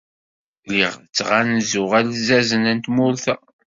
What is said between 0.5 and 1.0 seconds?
Lliɣ